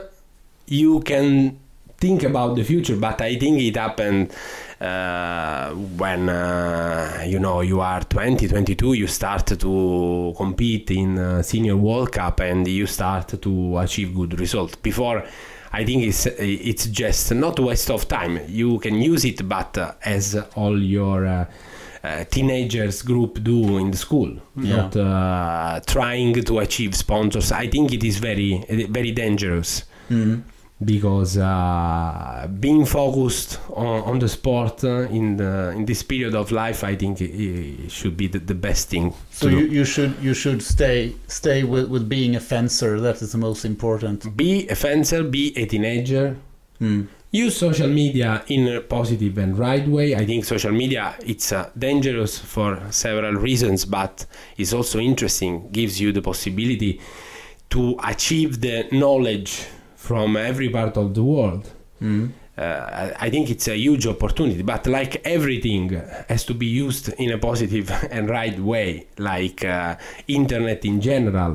[0.67, 1.59] you can
[1.97, 4.31] think about the future but i think it happened
[4.85, 11.43] uh, when uh, you know you are 20 22 you start to compete in uh,
[11.43, 15.25] senior world cup and you start to achieve good results before
[15.73, 18.39] I think it's it's just not waste of time.
[18.49, 21.45] You can use it, but uh, as all your uh,
[22.05, 24.77] uh, teenagers group do in the school, Yeah.
[24.95, 27.51] not trying to achieve sponsors.
[27.51, 29.83] I think it is very very dangerous
[30.83, 36.51] because uh, being focused on, on the sport uh, in the in this period of
[36.51, 39.15] life, I think it, it should be the, the best thing.
[39.31, 39.75] So you, do.
[39.75, 43.01] you should you should stay stay with, with being a fencer.
[43.01, 44.37] That is the most important.
[44.37, 46.37] be a fencer, be a teenager.
[46.81, 47.09] Mm.
[47.31, 50.15] Use social media in a positive and right way.
[50.15, 55.71] I think social media it's uh, dangerous for several reasons, but it's also interesting.
[55.71, 57.01] Gives you the possibility
[57.71, 59.67] to achieve the knowledge
[60.09, 61.65] from every part of the world.
[62.03, 62.31] Mm.
[62.57, 62.63] Uh,
[63.27, 65.89] I- think it's a huge opportunity, but like everything
[66.29, 69.97] has to be used in a positive and right way, like uh,
[70.29, 71.55] internet in general,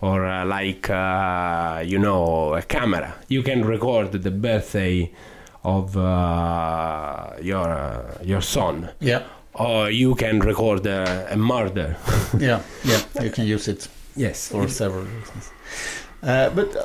[0.00, 3.10] or uh, like uh, you know a camera.
[3.28, 5.10] You can record the birthday
[5.64, 9.22] of uh, your uh, your son, Yeah,
[9.54, 11.96] or you can record a, a murder.
[12.38, 13.00] yeah, yeah.
[13.24, 15.50] You can use it yes, for several reasons.
[16.22, 16.84] Uh, but uh,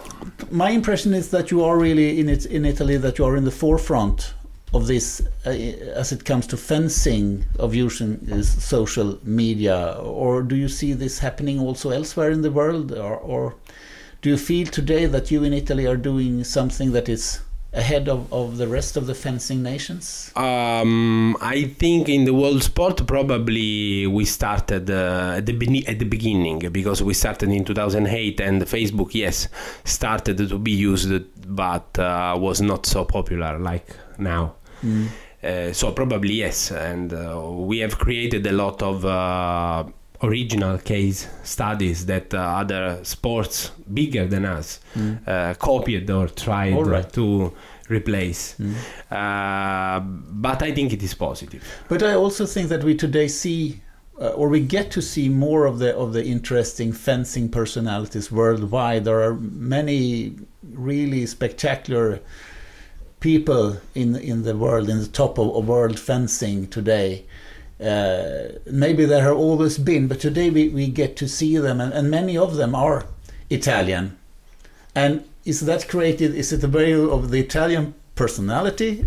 [0.51, 2.97] my impression is that you are really in it in Italy.
[2.97, 4.33] That you are in the forefront
[4.73, 9.97] of this uh, as it comes to fencing of using is social media.
[10.01, 12.91] Or do you see this happening also elsewhere in the world?
[12.91, 13.55] Or, or
[14.21, 17.39] do you feel today that you in Italy are doing something that is
[17.73, 20.31] ahead of, of the rest of the fencing nations?
[20.35, 25.99] Um, I think in the world sport probably we started uh, at the beni- at
[25.99, 29.47] the beginning because we started in 2008 and Facebook yes
[29.83, 31.11] started to be used
[31.47, 34.55] but uh, was not so popular like now.
[35.43, 39.83] Uh, so probably yes, and uh, we have created a lot of uh,
[40.23, 44.79] original case studies that uh, other sports bigger than us
[45.27, 47.13] uh, copied or tried right.
[47.13, 47.53] to
[47.89, 48.55] replace.
[49.11, 51.63] Uh, but I think it is positive.
[51.89, 53.81] But I also think that we today see,
[54.19, 59.03] uh, or we get to see more of the of the interesting fencing personalities worldwide.
[59.03, 60.35] There are many
[60.73, 62.21] really spectacular
[63.19, 67.25] people in in the world, in the top of, of world fencing today.
[67.83, 71.91] Uh, maybe there have always been, but today we, we get to see them, and,
[71.93, 73.05] and many of them are
[73.49, 74.17] Italian.
[74.95, 76.33] And is that created?
[76.33, 79.05] Is it a way of the Italian personality,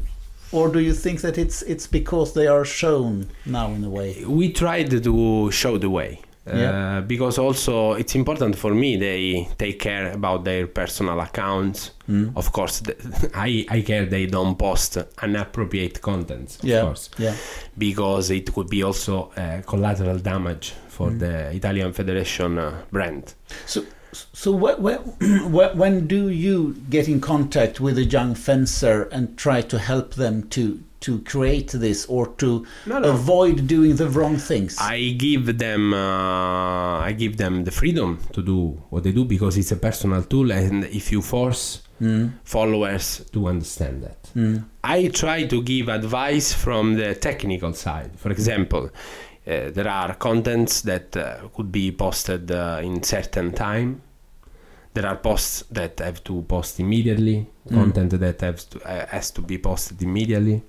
[0.53, 4.25] or do you think that it's it's because they are shown now in a way?
[4.27, 6.21] We tried to show the way.
[6.47, 7.01] Uh, Yeah.
[7.01, 11.91] Because also it's important for me they take care about their personal accounts.
[12.09, 12.33] Mm.
[12.37, 12.99] Of course, th-
[13.35, 16.83] I, I care they don't post inappropriate contents, of yeah.
[16.83, 17.35] course, Yeah.
[17.77, 21.19] because it could be also uh, collateral damage for Mm.
[21.19, 23.35] the Italian Federation uh, brand.
[23.67, 25.03] So, so wh- wh-
[25.51, 30.15] wh- when do you get in contact with a young fencer and try to help
[30.15, 32.49] them to to create this or to
[32.87, 33.09] No, no.
[33.17, 34.77] avoid doing the wrong things?
[34.81, 38.59] I give them uh, I give them the freedom to do
[38.91, 41.65] what they do because it's a personal tool and if you force
[41.99, 42.31] Mm.
[42.45, 44.21] followers to understand that.
[44.37, 44.65] Mm.
[44.85, 48.11] I try to give advice from the technical side.
[48.23, 48.85] For example,
[49.47, 53.89] uh, there are contents that uh, could be posted uh, in certain time.
[54.93, 57.39] There are posts that have to post immediately.
[57.71, 57.75] Mm.
[57.81, 60.63] Content that has to, uh, has to be posted immediately.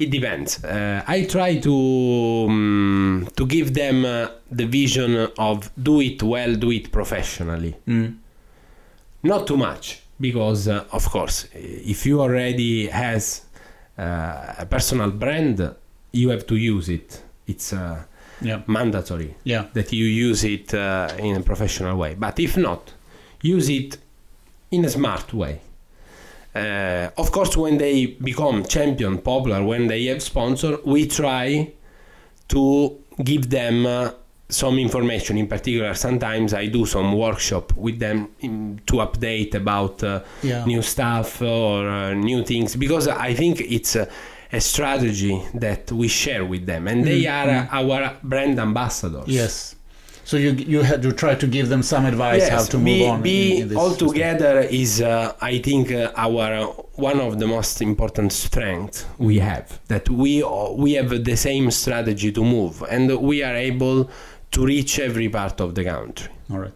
[0.00, 0.64] It depends.
[0.64, 6.54] Uh, I try to um, to give them uh, the vision of do it well,
[6.56, 8.14] do it professionally Mm.
[9.22, 13.42] not too much because uh, of course if you already has
[13.98, 15.58] uh, a personal brand
[16.12, 18.02] you have to use it it's uh,
[18.42, 18.62] Yeah.
[18.66, 19.64] mandatory Yeah.
[19.74, 22.82] that you use it uh, in a professional way but if not
[23.42, 23.98] use it
[24.70, 25.60] in a smart way
[26.54, 31.70] uh, of course when they become champion popular when they have sponsor we try
[32.48, 34.10] to give them uh,
[34.48, 40.02] some information in particular sometimes i do some workshop with them in, to update about
[40.02, 40.64] uh, Yeah.
[40.64, 44.08] new stuff or uh, new things because i think it's a,
[44.58, 49.76] strategy that we share with them and they Mm, are uh, our brand ambassadors Yes.
[50.30, 53.06] So you you had to try to give them some advice how to move be,
[53.12, 53.22] on.
[53.22, 54.08] be in, in all system.
[54.08, 56.66] together is uh, i think uh, our uh,
[57.10, 61.66] one of the most important strengths we have that we uh, we have the same
[61.82, 63.98] strategy to move and we are able
[64.54, 66.72] to reach every part of the country All right.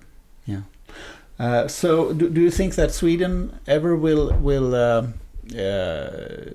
[0.47, 0.63] Yeah.
[1.39, 5.07] Uh, so, do, do you think that Sweden ever will will uh,
[5.59, 6.51] uh,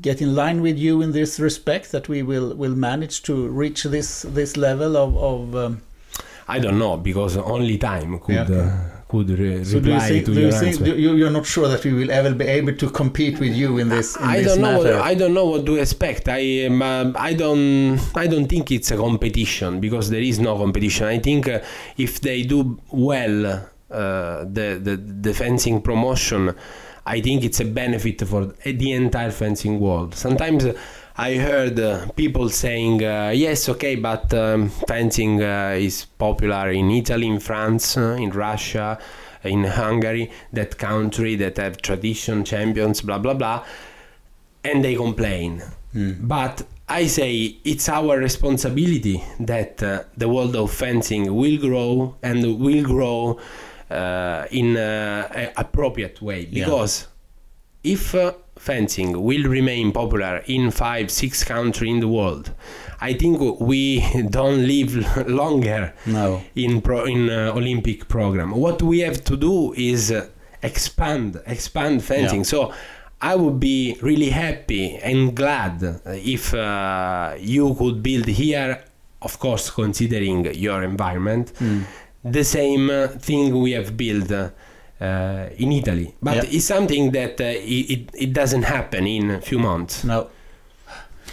[0.00, 1.90] get in line with you in this respect?
[1.90, 5.56] That we will will manage to reach this this level of of.
[5.56, 5.82] Um,
[6.56, 8.60] i don't know because only time could Yeah.
[8.62, 8.70] uh,
[9.12, 10.26] could re- so, do you reply think?
[10.26, 10.80] to your think?
[10.80, 13.70] answer you, you're not sure that we will ever be able to compete with you
[13.82, 14.74] in this in I this don't know.
[14.84, 14.96] matter?
[15.10, 16.22] I don't know what to expect.
[16.40, 20.52] I um, uh, I don't I don't think it's a competition because there is no
[20.64, 21.04] competition.
[21.16, 21.58] I think uh,
[22.06, 22.58] if they do
[22.92, 23.34] well
[24.00, 24.94] uh, the, the
[25.26, 26.42] the fencing promotion,
[27.04, 30.10] I think it's a benefit for the entire fencing world.
[30.26, 30.72] Sometimes uh,
[31.28, 36.90] I heard uh, people saying, uh, "Yes, okay, but um, fencing uh, is popular in
[36.90, 38.98] Italy, in France, uh, in Russia."
[39.42, 43.64] In Hungary, that country that have tradition champions, blah blah blah
[44.64, 45.62] and they complain.
[45.92, 46.12] Hmm.
[46.20, 52.58] But I say it's our responsibility that uh, the world of fencing will grow and
[52.60, 53.38] will grow
[53.90, 56.64] uh, in uh, a appropriate way Yeah.
[56.64, 57.06] because
[57.82, 58.32] if uh,
[58.68, 62.46] fencing will remain popular in five six countries in the world
[63.00, 63.36] i think
[63.70, 63.82] we
[64.38, 64.92] don't live
[65.42, 66.42] longer No.
[66.64, 70.26] in pro in uh, olympic program what we have to do is uh,
[70.62, 72.52] expand expand fencing Yeah.
[72.54, 72.72] so
[73.30, 75.98] i would be really happy and glad uh,
[76.36, 78.70] if uh, you could build here
[79.22, 81.82] of course considering your environment Mm.
[82.38, 84.30] the same uh, thing we have built
[85.00, 89.58] uh, in italy but it's something that uh, it, it, doesn't happen in a few
[89.58, 90.28] months No.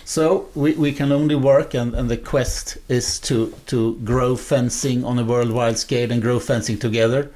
[0.05, 5.03] So we, we can only work, and, and the quest is to, to grow fencing
[5.03, 7.30] on a worldwide scale and grow fencing together.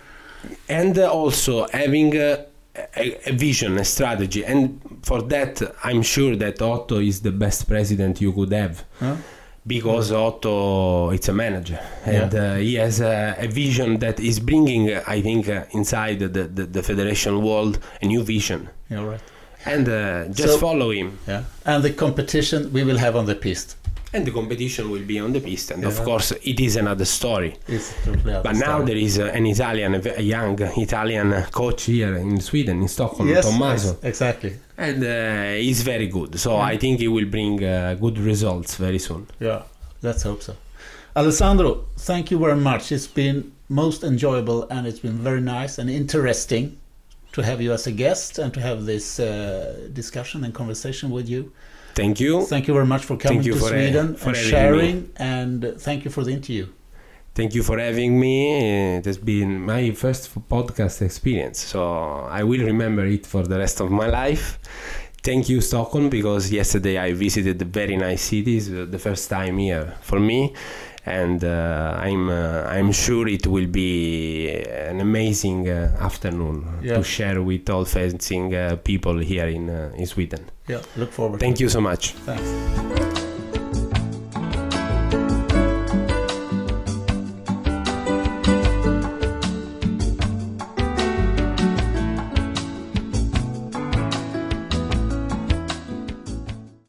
[0.70, 2.46] and uh, also having a,
[2.96, 4.46] a vision, a strategy.
[4.46, 9.18] And for that, I'm sure that Otto is the best president you could have Huh?
[9.68, 12.54] Because Otto it's a manager and Yeah.
[12.54, 16.64] uh, he has a, a vision that is bringing, I think, uh, inside the, the,
[16.66, 18.70] the federation world a new vision.
[18.90, 19.22] Yeah, right.
[19.66, 21.20] And uh, just So- follow him.
[21.28, 21.44] Yeah.
[21.66, 23.76] And the competition we will have on the piste.
[24.14, 25.72] And the competition will be on the piste.
[25.72, 25.90] And Yeah.
[25.90, 27.56] of course, it is another story.
[27.68, 32.40] It's totally But now there is uh, an Italian, a young Italian coach here in
[32.42, 33.92] Sweden, in Stockholm, yes, Tommaso.
[33.92, 34.54] ex- exactly.
[34.78, 36.40] and uh, he's very good.
[36.40, 36.58] So.
[36.58, 39.28] I think he will bring uh, good results very soon.
[39.40, 39.62] Yeah,
[40.02, 40.54] let's hope so.
[41.16, 42.92] Alessandro, thank you very much.
[42.92, 46.78] It's been most enjoyable and it's been very nice and interesting
[47.34, 51.28] to have you as a guest and to have this uh, discussion and conversation with
[51.30, 51.52] you.
[51.94, 52.46] Thank you.
[52.46, 56.06] Thank you very much for coming to for, Sweden for and sharing, and uh, thank
[56.06, 56.68] you for the interview.
[57.34, 58.98] Thank you for having me.
[58.98, 61.82] It has been my first podcast experience, so
[62.40, 64.60] I will remember it for the rest of my life.
[65.24, 69.96] Thank you, Stockholm, because yesterday I visited the very nice cities, the first time here
[70.02, 70.54] for me,
[71.06, 74.50] and uh, I'm uh, I'm sure it will be
[74.90, 76.96] an amazing uh, afternoon Yeah.
[76.98, 80.46] to share with all fencing uh, people here in uh, in Sweden.
[80.68, 81.40] Yeah, look forward.
[81.40, 82.14] Thank you so much.
[82.26, 83.21] Thanks.